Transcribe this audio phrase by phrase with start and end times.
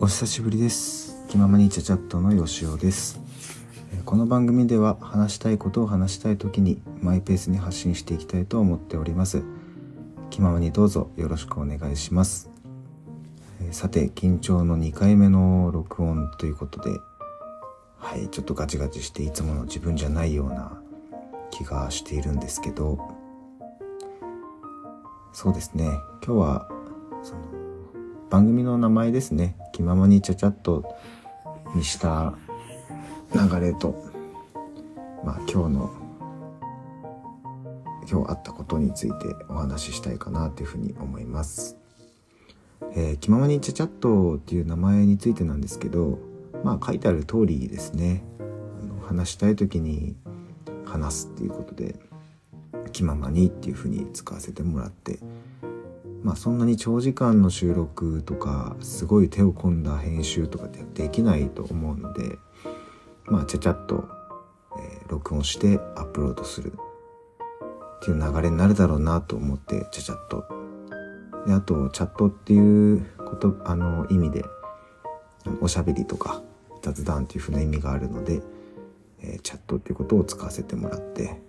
[0.00, 1.26] お久しぶりです。
[1.28, 3.20] 気ままにチャチャットのよしおです。
[4.04, 9.42] この番組では話したいことを話したい時にマイペースに発信していきたいと思っております。
[10.30, 12.48] 気ままにどうぞよろしくお願いします。
[13.72, 16.90] さて緊張の2回目の録音ということで
[17.98, 20.80] はいちょっとガチガチしていつもの自分じゃないような
[21.50, 23.00] 気がしているんですけど。
[25.32, 25.86] そうですね。
[26.24, 26.68] 今日は
[27.24, 27.40] その
[28.30, 29.56] 番組の名前ですね。
[29.78, 30.96] 気ままにちゃちゃっと
[31.76, 32.34] にした
[33.32, 33.94] 流れと
[35.24, 35.92] まあ今日の
[38.10, 41.76] 今日あったことについてお話ししたいかなというふうに思います。
[42.92, 46.18] えー、気ままにちゃちゃっとっていう名前についてなんですけど
[46.64, 48.24] まあ書いてある通りですね
[49.06, 50.16] 話したい時に
[50.86, 51.94] 話すっていうことで
[52.90, 55.20] 気ままにっていうふうに使わせてもらって
[56.28, 62.36] まあそんなに長時間の収録とかすごい手を込んだ編集とかってできないと思うので
[63.24, 64.06] まあちゃちゃっと、
[64.78, 70.44] えー、録音してアップロードするっていう流れになるだろうなと思ってちゃちゃっと
[71.46, 74.44] であとチャットっていうことあの意味で
[75.62, 76.42] おしゃべりとか
[76.82, 78.42] 雑談っていうふうな意味があるので、
[79.22, 81.40] えー、チャットっていうことを使わせてもらって、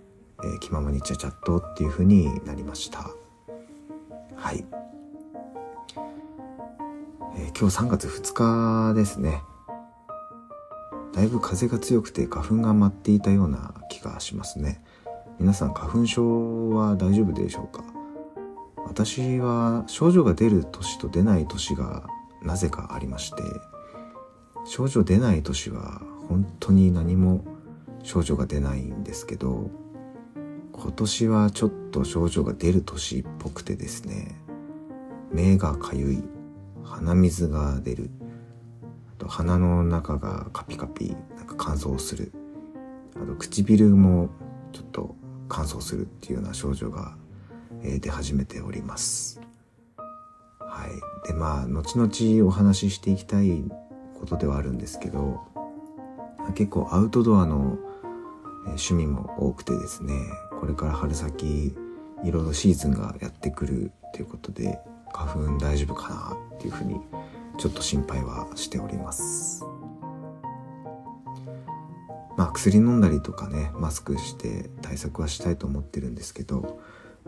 [0.42, 3.19] えー、気ままにちゃチャットっていうふうになりました。
[4.40, 4.64] はい、
[7.36, 9.42] えー、今日3月2日ですね。
[11.12, 14.82] だいぶ風が強くて花粉が舞っていたような気がしますね。
[15.38, 17.84] 皆さん花粉症は大丈夫でしょうか？
[18.86, 22.06] 私は症状が出る年と出ない年が
[22.42, 23.42] なぜかありまして
[24.64, 27.44] 症状出ない年は本当に何も
[28.02, 29.70] 症状が出ないんですけど
[30.82, 34.34] 今年はちょっと症状が出る年っぽくてですね
[35.30, 36.22] 目がかゆい
[36.82, 38.10] 鼻水が出る
[39.12, 42.32] あと鼻の中がカピカピなんか乾燥する
[43.16, 44.30] あと唇も
[44.72, 45.14] ちょっと
[45.50, 47.16] 乾燥するっていうような症状が、
[47.82, 49.40] 出始めております。
[49.96, 51.26] はい。
[51.26, 53.64] でまあ後々お話ししていきたい
[54.18, 55.40] ことではあるんですけど
[56.54, 57.78] 結構アウトドアの
[58.66, 60.14] 趣味も多くてですね
[60.60, 61.74] これから春先
[62.22, 64.78] いろいろシーズンがやってくるということで
[65.10, 67.00] 花粉大丈夫かなっていうふうに
[67.58, 69.64] ちょっと心配はしております。
[72.36, 76.78] まあ薬飲んだりとかねマスクして対策はしたいと思ってるんですけど、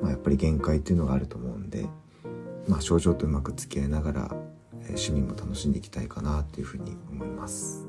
[0.01, 1.89] まあ、やっぱり限界っていうのがあると思うんで、
[2.69, 4.37] まあ、症状とうまく付き合いながら、
[4.81, 7.87] え趣味も楽しんでいきたいかなっていうふうに思います。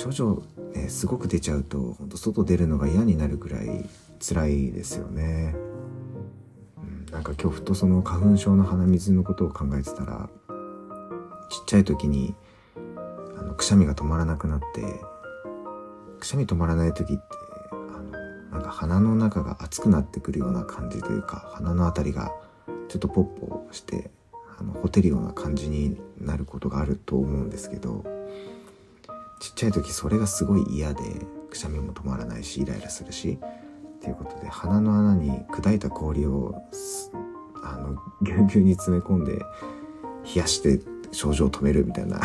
[0.00, 0.42] 症状
[0.74, 3.84] ねすごく出ちゃうと本当外出るのが嫌になるぐらい
[4.18, 5.54] 辛いですよね、
[6.78, 10.30] うん、なんか今日ふとその花粉症の鼻水のことを考えてたら
[11.50, 12.34] ちっちゃい時に
[13.36, 14.82] あのくしゃみが止まらなくなって
[16.18, 17.22] くしゃみ止まらない時って
[17.72, 18.10] あの
[18.52, 22.32] なんか鼻の中が熱くなってくるような感じというか鼻の辺りが
[22.88, 24.10] ちょっとポッポして
[24.58, 28.19] あのほてるような感じになることがあると思うんですけど
[29.40, 31.02] ちっちゃい時それがすごい嫌で
[31.48, 33.38] くしゃみも止まらないしイライラするし
[33.96, 36.54] っていうことで鼻の穴に砕いた氷を
[37.64, 40.80] あのぎゅうぎゅうに詰め込んで冷やして
[41.10, 42.20] 症状を止めるみたいな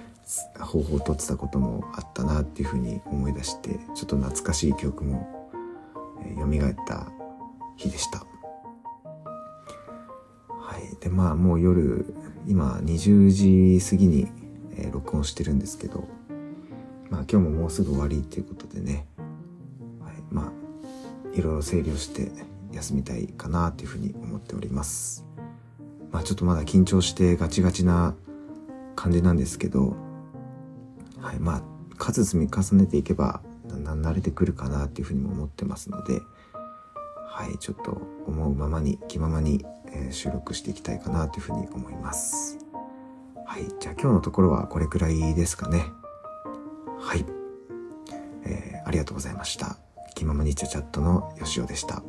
[0.58, 5.50] 方法をとってたこともあったなっていうふうに思い出してちょっと懐かしい記憶も、
[6.22, 7.06] えー、蘇った
[7.76, 8.24] 日でした。
[10.48, 12.14] はい、でまあもう夜
[12.46, 14.28] 今20時過ぎに、
[14.76, 16.08] えー、録音してるんですけど
[17.10, 19.06] まあ今日ももうすぐ終わりっていうことでね、
[20.00, 20.52] はい、まあ
[21.36, 22.30] いろいろ整理をして
[22.72, 25.24] 休みたいかなというふうに思っております。
[26.10, 28.14] まあちょっとまだ緊張してガチガチな
[28.96, 29.96] 感じなんですけど。
[31.20, 31.38] はい。
[31.38, 31.62] まあ
[31.96, 36.20] 数積み重ねていけばだんだん慣れてくるかなっていうふうにも思ってますので。
[37.28, 37.58] はい。
[37.58, 39.64] ちょっと思うままに気ままに、
[40.10, 42.58] 収録していきたいかなというふうに思います。
[43.46, 43.68] はい。
[43.80, 45.84] じゃあ今日のところはこれくらいですかね。
[47.04, 47.24] はい、
[48.46, 49.76] えー、ありがとうございました。
[50.14, 52.02] 気ままにチャチャットのよしおでした。